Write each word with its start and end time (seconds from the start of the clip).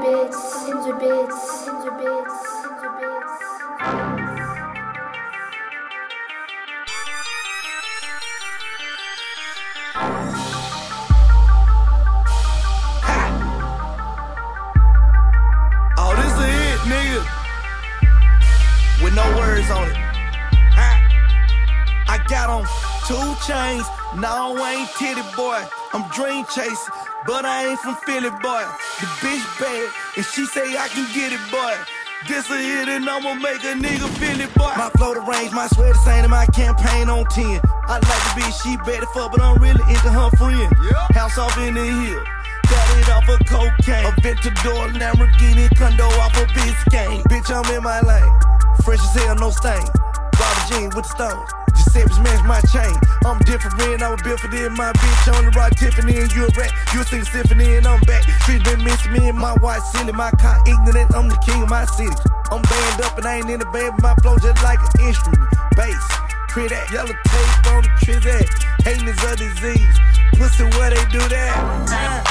bits, 0.00 0.68
in 0.68 0.98
bits, 0.98 1.66
in 1.66 1.74
bits, 1.98 2.36
in 2.68 2.90
bits. 2.98 3.36
Oh, 15.98 16.12
this 16.16 16.32
is 16.32 16.40
it, 16.44 16.80
nigga. 16.86 17.22
With 19.02 19.14
no 19.14 19.26
words 19.36 19.70
on 19.70 19.88
it. 19.90 19.96
I 22.10 22.18
got 22.28 22.48
on 22.48 22.64
two 23.06 23.34
chains. 23.46 23.86
No, 24.16 24.56
I 24.56 24.74
ain't 24.80 24.90
titty 24.96 25.22
boy. 25.36 25.62
I'm 25.92 26.08
dream 26.10 26.44
chasing, 26.54 26.94
but 27.28 27.44
I 27.44 27.68
ain't 27.68 27.80
from 27.80 27.94
Philly 28.08 28.32
boy. 28.40 28.64
The 28.98 29.06
bitch 29.20 29.44
bad, 29.60 29.92
and 30.16 30.24
she 30.24 30.46
say 30.46 30.64
I 30.80 30.88
can 30.88 31.04
get 31.12 31.30
it, 31.30 31.44
boy. 31.52 31.76
This 32.26 32.48
a 32.50 32.56
hit 32.56 32.88
and 32.88 33.04
I'ma 33.04 33.34
make 33.34 33.62
a 33.68 33.76
nigga 33.76 34.08
feel 34.16 34.40
it, 34.40 34.52
boy. 34.54 34.72
My 34.80 34.88
flow 34.96 35.12
the 35.12 35.20
range, 35.20 35.52
my 35.52 35.68
sweat 35.68 35.92
the 35.92 36.00
same, 36.00 36.24
and 36.24 36.32
my 36.32 36.46
campaign 36.46 37.10
on 37.10 37.26
10. 37.26 37.60
I 37.86 38.00
like 38.00 38.02
the 38.02 38.32
bitch, 38.40 38.56
she 38.64 38.76
better 38.78 39.06
fuck, 39.12 39.30
but 39.30 39.42
I'm 39.42 39.60
really 39.60 39.84
into 39.92 40.08
her 40.08 40.30
friend. 40.40 40.72
House 41.12 41.36
off 41.36 41.56
in 41.58 41.74
the 41.74 41.84
hill. 41.84 42.24
Got 42.64 42.96
it 42.96 43.08
off 43.12 43.28
of 43.28 43.40
cocaine. 43.44 44.08
A 44.08 44.12
Ventador, 44.24 44.88
Lamborghini, 44.96 45.68
condo 45.76 46.08
off 46.24 46.32
of 46.40 46.48
Biscayne. 46.56 47.22
Bitch, 47.28 47.52
I'm 47.52 47.68
in 47.76 47.84
my 47.84 48.00
lane. 48.00 48.32
Fresh 48.82 49.04
as 49.04 49.22
hell, 49.22 49.34
no 49.36 49.50
stain. 49.50 49.84
Robert 50.32 50.64
Jean 50.72 50.90
with 50.96 51.04
the 51.04 51.12
stones. 51.12 51.57
Giuseppe 51.98 52.14
smash 52.14 52.46
my 52.46 52.60
chain. 52.70 52.94
I'm 53.24 53.38
different, 53.40 54.02
I'm 54.02 54.12
a 54.12 54.16
built 54.22 54.40
for 54.40 54.48
this. 54.48 54.70
My 54.76 54.92
bitch 54.92 55.34
on 55.34 55.44
the 55.44 55.50
rock 55.50 55.74
Tiffany, 55.74 56.16
and 56.16 56.32
you 56.32 56.44
a 56.44 56.50
rat. 56.56 56.72
You 56.94 57.02
sing 57.04 57.24
symphony, 57.24 57.76
and 57.76 57.86
I'm 57.86 58.00
back. 58.02 58.22
Streets 58.42 58.64
been 58.64 58.84
missing 58.84 59.12
me 59.12 59.28
and 59.28 59.38
my 59.38 59.52
white 59.54 59.82
silly. 59.82 60.12
My 60.12 60.30
car 60.32 60.58
ignorant, 60.66 61.14
I'm 61.14 61.28
the 61.28 61.36
king 61.44 61.62
of 61.62 61.70
my 61.70 61.84
city. 61.84 62.14
I'm 62.50 62.62
banned 62.62 63.02
up 63.02 63.18
and 63.18 63.26
I 63.26 63.38
ain't 63.38 63.50
in 63.50 63.60
the 63.60 63.66
band, 63.66 63.94
but 63.98 64.02
my 64.02 64.14
flow 64.22 64.38
just 64.38 64.62
like 64.62 64.78
an 64.78 65.06
instrument. 65.06 65.50
Bass, 65.76 66.04
crit 66.48 66.70
that, 66.70 66.90
yellow 66.92 67.12
tape 67.12 67.72
on 67.72 67.82
the 67.82 67.90
trizat. 68.00 68.46
Hating 68.84 69.08
is 69.08 69.22
a 69.24 69.36
disease. 69.36 69.98
Pussy, 70.34 70.64
where 70.78 70.90
they 70.90 71.04
do 71.10 71.20
that? 71.28 71.56
Uh, 71.90 72.27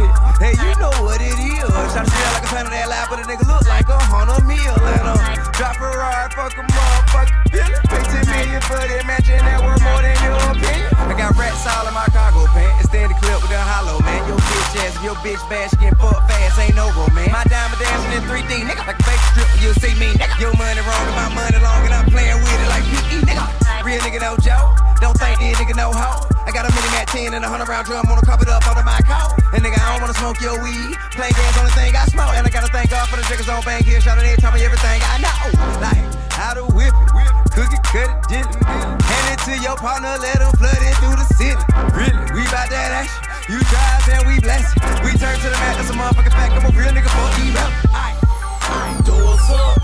shit. 0.00 0.12
Hey, 0.40 0.54
you 0.56 0.72
know 0.80 0.92
what 1.04 1.20
it 1.20 1.36
is. 1.36 1.68
To 1.68 2.00
feel 2.06 2.30
like 2.32 2.44
a 2.44 2.50
fan 2.50 2.64
of 2.66 2.72
that 2.72 2.88
lie, 2.88 3.06
but 3.10 3.20
a 3.20 3.24
nigga 3.28 3.44
look 3.44 3.64
like 3.68 3.88
a 3.88 3.98
hundred 3.98 4.46
mil. 4.48 4.56
And 4.56 5.04
um, 5.04 5.20
drop 5.52 5.76
a 5.80 5.88
ride, 5.92 6.32
fuck 6.32 6.56
a 6.56 6.64
motherfucker. 6.64 7.36
15 7.50 8.30
million 8.30 8.60
for 8.64 8.78
that 8.80 9.04
mansion 9.04 9.40
that 9.42 9.60
worth 9.60 9.82
more 9.82 10.00
than 10.00 10.16
your 10.24 10.38
opinion. 10.54 10.88
I 10.96 11.12
got 11.18 11.36
rats 11.36 11.66
all 11.66 11.84
in 11.84 11.94
my 11.94 12.06
cargo 12.14 12.46
pants. 12.54 12.86
Extend 12.86 13.10
the 13.12 13.16
clip 13.18 13.42
with 13.42 13.52
a 13.52 13.60
hollow, 13.60 13.98
man. 14.06 14.22
Your 14.30 14.38
bitch 14.38 14.78
ass, 14.80 14.94
your 15.02 15.16
bitch 15.20 15.42
bad, 15.50 15.68
she 15.70 15.76
get 15.82 15.98
fucked 15.98 16.30
fast. 16.30 16.58
Ain't 16.62 16.78
no 16.78 16.88
romance. 16.94 17.34
My 17.34 17.44
diamond 17.50 17.80
dancing 17.82 18.14
in 18.16 18.22
3D, 18.24 18.52
nigga. 18.64 18.86
Like 18.86 19.02
a 19.02 19.04
fake 19.04 19.24
strip, 19.34 19.50
you'll 19.60 19.78
see 19.82 19.94
me, 19.98 20.14
nigga. 20.16 20.38
Your 20.38 20.54
money 20.56 20.80
wrong 20.86 21.04
and 21.10 21.18
my 21.18 21.28
money 21.34 21.58
long, 21.60 21.82
and 21.84 21.94
I'm 21.94 22.06
playing 22.08 22.38
with 22.38 22.60
it 22.62 22.70
like 22.70 22.86
PE, 22.86 23.26
nigga. 23.26 23.44
Real 23.84 24.00
nigga, 24.00 24.20
no 24.22 24.38
joke. 24.38 24.78
Don't 25.00 25.16
think 25.16 25.40
this 25.40 25.56
nigga 25.56 25.74
no 25.76 25.90
hoe. 25.90 26.28
I 26.46 26.52
got 26.52 26.68
a 26.68 26.70
mini 26.74 26.88
Mac 26.92 27.08
10 27.08 27.32
and 27.32 27.44
a 27.44 27.48
100 27.48 27.68
round 27.68 27.86
drum 27.86 28.04
on 28.10 28.20
the 28.20 28.26
carpet 28.26 28.48
up 28.48 28.66
under 28.68 28.84
my 28.84 29.00
coat. 29.08 29.29
And 29.52 29.66
nigga, 29.66 29.82
I 29.82 29.92
don't 29.92 30.00
wanna 30.06 30.14
smoke 30.14 30.38
your 30.40 30.62
weed. 30.62 30.94
Plain 31.12 31.34
on 31.58 31.66
the 31.66 31.74
thing 31.74 31.94
I 31.96 32.06
smoke. 32.06 32.34
And 32.38 32.46
I 32.46 32.50
gotta 32.50 32.70
thank 32.70 32.90
God 32.90 33.08
for 33.08 33.16
the 33.16 33.26
drinkers 33.26 33.48
on 33.48 33.62
bank 33.62 33.84
here. 33.84 34.00
Shout 34.00 34.18
out, 34.18 34.38
tell 34.38 34.52
me 34.52 34.62
everything 34.62 35.02
I 35.02 35.18
know. 35.18 35.34
Like, 35.82 36.06
how 36.30 36.54
to 36.54 36.64
whip 36.70 36.94
it, 36.94 37.30
cook 37.50 37.70
it, 37.74 37.82
cut 37.82 38.06
it, 38.06 38.16
dip 38.30 38.46
it. 38.46 38.62
Hand 38.62 39.26
it 39.34 39.40
to 39.50 39.58
your 39.58 39.76
partner, 39.76 40.14
let 40.22 40.38
him 40.38 40.52
flood 40.54 40.78
it 40.78 40.94
through 41.02 41.18
the 41.18 41.26
city. 41.34 41.58
Really, 41.98 42.14
we 42.30 42.46
bout 42.48 42.70
that 42.70 42.94
action. 42.94 43.20
You 43.50 43.58
drive 43.66 44.06
and 44.06 44.22
we 44.30 44.38
bless 44.38 44.70
it. 44.70 44.78
We 45.02 45.18
turn 45.18 45.34
to 45.34 45.48
the 45.50 45.58
mat, 45.58 45.74
that's 45.76 45.90
a 45.90 45.98
motherfucking 45.98 46.30
fact. 46.30 46.54
I'm 46.54 46.64
a 46.64 46.70
real 46.70 46.94
nigga 46.94 47.10
for 47.10 47.26
E-rap. 47.42 47.70
Aight. 47.90 49.04
Doors 49.04 49.50
up, 49.50 49.79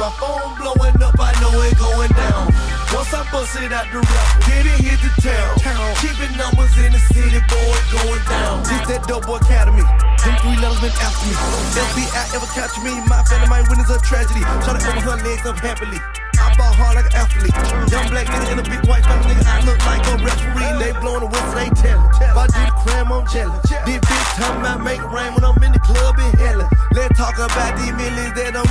my 0.00 0.08
phone 0.16 0.56
blowing 0.56 0.96
up, 1.04 1.12
I 1.20 1.36
know 1.44 1.52
it 1.60 1.76
going 1.76 2.08
down. 2.16 2.48
Once 2.96 3.12
I 3.12 3.20
bust 3.28 3.52
it 3.60 3.68
out 3.68 3.84
the 3.92 4.00
rap, 4.00 4.28
then 4.48 4.64
it 4.64 4.80
hit 4.80 4.96
the 5.04 5.12
town. 5.20 5.52
Keeping 6.00 6.32
numbers 6.40 6.72
in 6.80 6.96
the 6.96 7.02
city, 7.12 7.36
boy, 7.52 7.76
going 7.92 8.24
down. 8.24 8.64
This 8.64 8.80
that 8.88 9.04
dope 9.04 9.28
boy 9.28 9.36
academy. 9.36 9.84
Them 10.24 10.34
three 10.40 10.56
letters 10.56 10.80
been 10.80 10.96
after 11.04 11.28
me. 11.28 11.36
FBI 11.76 12.32
ever 12.32 12.48
catch 12.56 12.72
me? 12.80 12.96
My 13.12 13.20
family, 13.28 13.48
my 13.52 13.60
witness 13.68 13.92
a 13.92 14.00
tragedy. 14.00 14.40
Try 14.64 14.72
to 14.72 14.80
over 14.88 15.04
her 15.04 15.18
legs 15.20 15.44
up 15.44 15.60
happily. 15.60 16.00
I 16.40 16.48
ball 16.56 16.72
hard 16.72 16.96
like 16.96 17.12
an 17.12 17.20
athlete. 17.20 17.52
Young 17.92 18.08
black 18.08 18.24
nigga 18.24 18.56
in 18.56 18.58
a 18.58 18.64
big 18.64 18.80
white 18.88 19.04
family 19.04 19.36
nigga. 19.36 19.52
I 19.52 19.60
look 19.68 19.80
like 19.84 20.00
a 20.08 20.16
referee. 20.24 20.72
They 20.80 20.96
blowing 20.96 21.20
the 21.20 21.28
whistle, 21.28 21.60
they 21.60 21.68
tellin'. 21.76 22.08
If 22.24 22.32
I 22.32 22.48
do 22.48 22.60
the 22.64 22.76
crime, 22.80 23.12
I'm 23.12 23.28
jealous. 23.28 23.60
This 23.68 24.00
bitch 24.00 24.28
talking 24.40 24.64
about 24.64 24.80
make 24.80 25.04
rain 25.12 25.36
when 25.36 25.44
I'm 25.44 25.60
in 25.60 25.76
the 25.76 25.82
club 25.84 26.16
in 26.16 26.32
hella. 26.40 26.64
Let's 26.96 27.12
talk 27.20 27.36
about 27.36 27.76
these 27.76 27.92
millions 27.92 28.32
that 28.40 28.56
don't 28.56 28.66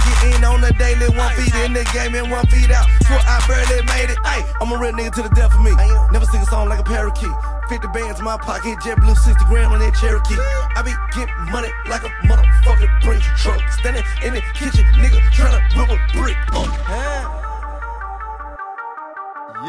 on 0.50 0.62
the 0.62 0.74
daily. 0.74 1.10
One 1.14 1.32
feet 1.38 1.54
in 1.64 1.74
the 1.74 1.86
game 1.94 2.16
and 2.16 2.32
one 2.32 2.46
feet 2.48 2.72
out. 2.72 2.90
Swear 3.06 3.22
I 3.22 3.38
barely 3.48 3.86
made 3.86 4.10
it. 4.10 4.18
Ay, 4.26 4.42
I'm 4.62 4.72
a 4.72 4.78
real 4.78 4.94
nigga 4.94 5.14
to 5.16 5.22
the 5.22 5.34
death 5.38 5.54
of 5.54 5.62
me. 5.62 5.72
Never 6.12 6.26
sing 6.26 6.42
a 6.42 6.46
song 6.46 6.68
like 6.70 6.80
a 6.80 6.84
parakeet. 6.84 7.32
50 7.70 7.88
bands 7.94 8.20
in 8.20 8.26
my 8.26 8.38
pocket, 8.38 8.78
jet 8.84 9.00
blue 9.00 9.14
60 9.14 9.46
grand 9.46 9.72
on 9.72 9.80
that 9.80 9.94
Cherokee. 9.94 10.36
I 10.76 10.82
be 10.82 10.94
getting 11.14 11.36
money 11.52 11.70
like 11.88 12.04
a 12.04 12.10
motherfucking 12.26 13.02
brink 13.02 13.24
truck. 13.38 13.62
Standing 13.78 14.04
in 14.26 14.34
the 14.34 14.42
kitchen, 14.58 14.86
nigga, 14.98 15.22
tryna 15.30 15.62
whip 15.78 15.90
a 15.94 15.98
brick 16.18 16.38
up. 16.58 16.68
Huh? 16.90 17.30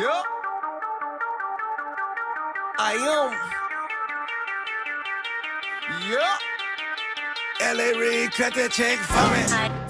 Yup. 0.01 0.25
I 2.79 2.93
am. 2.97 3.31
Yup. 6.09 6.41
LA 7.61 7.99
Reid, 8.01 8.33
cut 8.33 8.55
that 8.55 8.71
check 8.73 8.99
for 8.99 9.29
me. 9.29 9.90